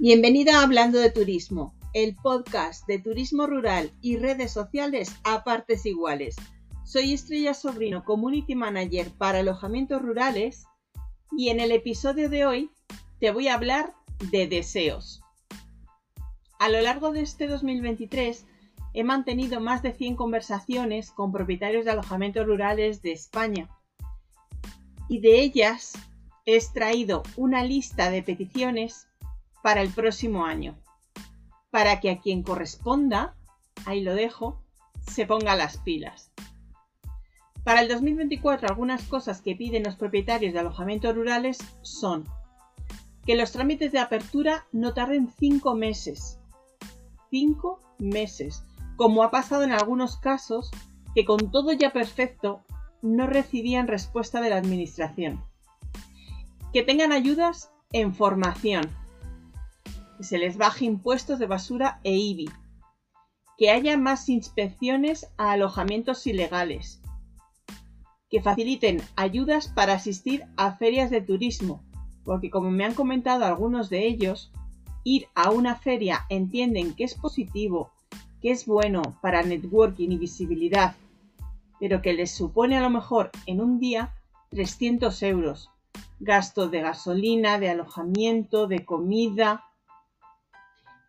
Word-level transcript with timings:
Bienvenida 0.00 0.60
a 0.60 0.62
Hablando 0.62 1.00
de 1.00 1.10
Turismo, 1.10 1.74
el 1.92 2.14
podcast 2.14 2.86
de 2.86 3.00
turismo 3.00 3.48
rural 3.48 3.90
y 4.00 4.16
redes 4.16 4.52
sociales 4.52 5.12
a 5.24 5.42
partes 5.42 5.84
iguales. 5.86 6.36
Soy 6.84 7.14
Estrella 7.14 7.52
Sobrino, 7.52 8.04
Community 8.04 8.54
Manager 8.54 9.10
para 9.18 9.40
alojamientos 9.40 10.00
rurales 10.00 10.66
y 11.36 11.48
en 11.48 11.58
el 11.58 11.72
episodio 11.72 12.30
de 12.30 12.46
hoy 12.46 12.70
te 13.18 13.32
voy 13.32 13.48
a 13.48 13.54
hablar 13.54 13.92
de 14.30 14.46
deseos. 14.46 15.20
A 16.60 16.68
lo 16.68 16.80
largo 16.80 17.10
de 17.10 17.22
este 17.22 17.48
2023 17.48 18.46
he 18.94 19.02
mantenido 19.02 19.58
más 19.60 19.82
de 19.82 19.94
100 19.94 20.14
conversaciones 20.14 21.10
con 21.10 21.32
propietarios 21.32 21.84
de 21.84 21.90
alojamientos 21.90 22.46
rurales 22.46 23.02
de 23.02 23.10
España 23.10 23.68
y 25.08 25.18
de 25.18 25.40
ellas 25.40 25.94
he 26.46 26.54
extraído 26.54 27.24
una 27.36 27.64
lista 27.64 28.12
de 28.12 28.22
peticiones 28.22 29.07
para 29.62 29.82
el 29.82 29.90
próximo 29.90 30.44
año, 30.44 30.78
para 31.70 32.00
que 32.00 32.10
a 32.10 32.20
quien 32.20 32.42
corresponda, 32.42 33.34
ahí 33.84 34.02
lo 34.02 34.14
dejo, 34.14 34.62
se 35.06 35.26
ponga 35.26 35.56
las 35.56 35.78
pilas. 35.78 36.32
Para 37.64 37.82
el 37.82 37.88
2024 37.88 38.68
algunas 38.68 39.02
cosas 39.04 39.42
que 39.42 39.54
piden 39.54 39.82
los 39.82 39.96
propietarios 39.96 40.54
de 40.54 40.60
alojamientos 40.60 41.14
rurales 41.14 41.58
son 41.82 42.24
que 43.26 43.36
los 43.36 43.52
trámites 43.52 43.92
de 43.92 43.98
apertura 43.98 44.66
no 44.72 44.94
tarden 44.94 45.28
5 45.38 45.74
meses. 45.74 46.38
5 47.30 47.78
meses, 47.98 48.64
como 48.96 49.22
ha 49.22 49.30
pasado 49.30 49.64
en 49.64 49.72
algunos 49.72 50.16
casos 50.16 50.70
que 51.14 51.26
con 51.26 51.50
todo 51.50 51.72
ya 51.72 51.92
perfecto 51.92 52.62
no 53.02 53.26
recibían 53.26 53.86
respuesta 53.86 54.40
de 54.40 54.48
la 54.48 54.56
administración. 54.56 55.44
Que 56.72 56.82
tengan 56.82 57.12
ayudas 57.12 57.70
en 57.92 58.14
formación, 58.14 58.88
que 60.18 60.24
se 60.24 60.36
les 60.36 60.58
baje 60.58 60.84
impuestos 60.84 61.38
de 61.38 61.46
basura 61.46 62.00
e 62.02 62.14
IBI, 62.16 62.50
que 63.56 63.70
haya 63.70 63.96
más 63.96 64.28
inspecciones 64.28 65.28
a 65.38 65.52
alojamientos 65.52 66.26
ilegales, 66.26 67.00
que 68.28 68.42
faciliten 68.42 69.00
ayudas 69.16 69.68
para 69.68 69.94
asistir 69.94 70.44
a 70.56 70.76
ferias 70.76 71.10
de 71.10 71.22
turismo, 71.22 71.82
porque 72.24 72.50
como 72.50 72.70
me 72.70 72.84
han 72.84 72.94
comentado 72.94 73.44
algunos 73.44 73.88
de 73.88 74.06
ellos, 74.06 74.52
ir 75.04 75.28
a 75.34 75.50
una 75.50 75.76
feria 75.76 76.26
entienden 76.28 76.94
que 76.94 77.04
es 77.04 77.14
positivo, 77.14 77.92
que 78.42 78.50
es 78.50 78.66
bueno 78.66 79.02
para 79.22 79.42
networking 79.42 80.10
y 80.10 80.18
visibilidad, 80.18 80.94
pero 81.80 82.02
que 82.02 82.12
les 82.12 82.32
supone 82.32 82.76
a 82.76 82.82
lo 82.82 82.90
mejor 82.90 83.30
en 83.46 83.60
un 83.60 83.78
día 83.78 84.14
300 84.50 85.22
euros, 85.22 85.70
gasto 86.18 86.68
de 86.68 86.80
gasolina, 86.80 87.58
de 87.58 87.70
alojamiento, 87.70 88.66
de 88.66 88.84
comida, 88.84 89.64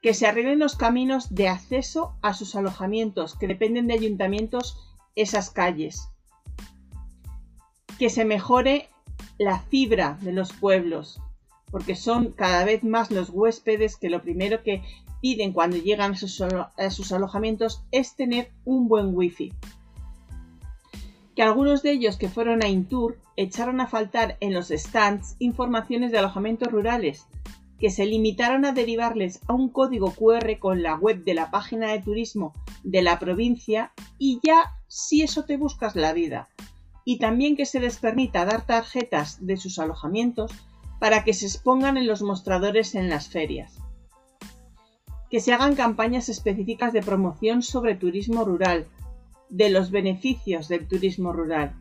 que 0.00 0.14
se 0.14 0.26
arreglen 0.26 0.58
los 0.58 0.76
caminos 0.76 1.34
de 1.34 1.48
acceso 1.48 2.14
a 2.22 2.34
sus 2.34 2.54
alojamientos, 2.54 3.36
que 3.36 3.48
dependen 3.48 3.86
de 3.86 3.94
ayuntamientos 3.94 4.78
esas 5.16 5.50
calles, 5.50 6.08
que 7.98 8.10
se 8.10 8.24
mejore 8.24 8.88
la 9.38 9.58
fibra 9.58 10.18
de 10.22 10.32
los 10.32 10.52
pueblos, 10.52 11.20
porque 11.70 11.96
son 11.96 12.32
cada 12.32 12.64
vez 12.64 12.84
más 12.84 13.10
los 13.10 13.30
huéspedes 13.30 13.96
que 13.96 14.10
lo 14.10 14.22
primero 14.22 14.62
que 14.62 14.82
piden 15.20 15.52
cuando 15.52 15.76
llegan 15.76 16.12
a 16.12 16.90
sus, 16.90 17.12
alojamientos 17.12 17.82
es 17.90 18.14
tener 18.14 18.52
un 18.64 18.88
buen 18.88 19.14
wifi. 19.14 19.52
Que 21.34 21.42
algunos 21.42 21.82
de 21.82 21.92
ellos 21.92 22.16
que 22.16 22.28
fueron 22.28 22.62
a 22.62 22.68
Intour 22.68 23.18
echaron 23.36 23.80
a 23.80 23.86
faltar 23.86 24.36
en 24.40 24.54
los 24.54 24.68
stands 24.68 25.36
informaciones 25.38 26.10
de 26.12 26.18
alojamientos 26.18 26.70
rurales, 26.70 27.26
que 27.78 27.90
se 27.90 28.06
limitaron 28.06 28.64
a 28.64 28.72
derivarles 28.72 29.40
a 29.46 29.54
un 29.54 29.68
código 29.68 30.12
QR 30.12 30.58
con 30.58 30.82
la 30.82 30.96
web 30.96 31.24
de 31.24 31.34
la 31.34 31.50
página 31.50 31.92
de 31.92 32.00
turismo 32.00 32.52
de 32.82 33.02
la 33.02 33.18
provincia 33.18 33.92
y 34.18 34.40
ya 34.42 34.72
si 34.88 35.22
eso 35.22 35.44
te 35.44 35.56
buscas 35.56 35.94
la 35.94 36.12
vida. 36.12 36.48
Y 37.04 37.18
también 37.18 37.56
que 37.56 37.66
se 37.66 37.80
les 37.80 37.98
permita 37.98 38.44
dar 38.44 38.66
tarjetas 38.66 39.46
de 39.46 39.56
sus 39.56 39.78
alojamientos 39.78 40.52
para 40.98 41.24
que 41.24 41.32
se 41.32 41.46
expongan 41.46 41.96
en 41.96 42.06
los 42.06 42.22
mostradores 42.22 42.94
en 42.94 43.08
las 43.08 43.28
ferias. 43.28 43.78
Que 45.30 45.40
se 45.40 45.52
hagan 45.52 45.74
campañas 45.74 46.28
específicas 46.28 46.92
de 46.92 47.02
promoción 47.02 47.62
sobre 47.62 47.94
turismo 47.94 48.44
rural, 48.44 48.86
de 49.48 49.70
los 49.70 49.90
beneficios 49.90 50.68
del 50.68 50.86
turismo 50.88 51.32
rural. 51.32 51.74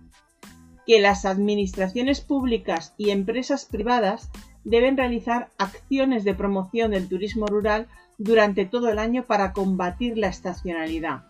Que 0.86 1.02
las 1.02 1.26
administraciones 1.26 2.22
públicas 2.22 2.94
y 2.98 3.10
empresas 3.10 3.66
privadas 3.66 4.30
deben 4.64 4.98
realizar 4.98 5.50
acciones 5.58 6.24
de 6.24 6.34
promoción 6.34 6.92
del 6.92 7.08
turismo 7.08 7.48
rural 7.48 7.88
durante 8.18 8.66
todo 8.66 8.90
el 8.90 9.00
año 9.00 9.24
para 9.26 9.54
combatir 9.54 10.18
la 10.18 10.28
estacionalidad. 10.28 11.24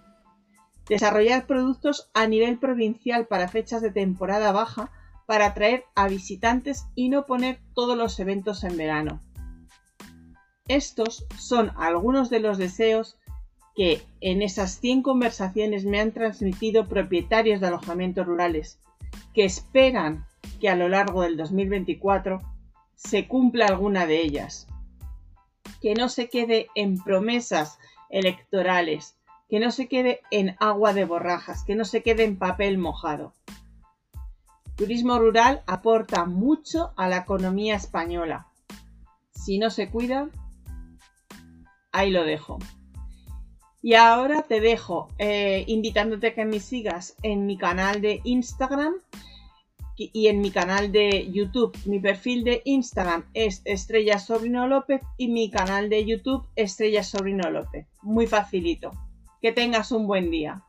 Desarrollar 0.88 1.46
productos 1.46 2.10
a 2.14 2.28
nivel 2.28 2.58
provincial 2.60 3.28
para 3.28 3.50
fechas 3.50 3.82
de 3.82 3.92
temporada 3.92 4.52
baja 4.52 4.90
para 5.26 5.48
atraer 5.48 5.84
a 5.96 6.08
visitantes 6.08 6.86
y 6.96 7.10
no 7.10 7.26
poner 7.26 7.60
todos 7.74 7.98
los 7.98 8.20
eventos 8.20 8.64
en 8.64 8.78
verano. 8.78 9.22
Estos 10.68 11.26
son 11.38 11.72
algunos 11.78 12.30
de 12.30 12.40
los 12.40 12.58
deseos 12.58 13.18
que 13.76 14.02
en 14.22 14.42
esas 14.42 14.80
100 14.80 15.04
conversaciones 15.04 15.86
me 15.86 16.00
han 16.00 16.12
transmitido 16.12 16.88
propietarios 16.88 17.62
de 17.62 17.68
alojamientos 17.68 18.26
rurales, 18.26 18.80
que 19.34 19.46
esperan 19.46 20.26
que 20.59 20.70
a 20.70 20.76
lo 20.76 20.90
largo 20.90 21.22
del 21.22 21.38
2024 21.38 22.42
se 22.97 23.28
cumpla 23.28 23.68
alguna 23.68 24.06
de 24.06 24.22
ellas. 24.22 24.68
Que 25.81 25.94
no 25.94 26.09
se 26.09 26.28
quede 26.28 26.68
en 26.75 27.02
promesas 27.02 27.78
electorales, 28.09 29.16
que 29.47 29.59
no 29.59 29.72
se 29.72 29.88
quede 29.88 30.22
en 30.31 30.58
agua 30.59 30.94
de 30.94 31.06
borrajas, 31.06 31.63
que 31.63 31.75
no 31.75 31.85
se 31.85 32.03
quede 32.03 32.25
en 32.25 32.38
papel 32.38 32.78
mojado. 32.78 33.34
Turismo 34.75 35.18
rural 35.18 35.63
aporta 35.68 36.25
mucho 36.25 36.91
a 36.97 37.08
la 37.08 37.18
economía 37.18 37.75
española. 37.75 38.47
Si 39.31 39.58
no 39.59 39.69
se 39.69 39.90
cuida, 39.90 40.29
ahí 41.91 42.12
lo 42.12 42.24
dejo. 42.24 42.59
Y 43.81 43.94
ahora 43.94 44.41
te 44.44 44.59
dejo 44.59 45.08
eh, 45.18 45.64
invitándote 45.68 46.28
a 46.28 46.34
que 46.34 46.46
me 46.46 46.59
sigas 46.59 47.16
en 47.22 47.46
mi 47.46 47.58
canal 47.58 48.02
de 48.02 48.22
Instagram 48.24 48.96
y 49.97 50.28
en 50.28 50.41
mi 50.41 50.52
canal 50.52 50.91
de 50.91 51.30
YouTube. 51.31 51.78
Mi 51.85 52.00
perfil 52.00 52.44
de 52.44 52.62
Instagram 52.66 53.25
es 53.34 53.62
Estrella 53.66 54.19
Sobrino 54.19 54.68
López 54.68 55.02
y 55.18 55.28
mi 55.28 55.50
canal 55.50 55.90
de 55.90 56.06
YouTube 56.06 56.46
Estrella 56.56 57.03
Sobrino 57.03 57.50
López. 57.50 57.88
Muy 58.02 58.28
facilito. 58.28 58.91
Que 59.41 59.52
tengas 59.52 59.91
un 59.91 60.08
buen 60.08 60.31
día. 60.31 60.63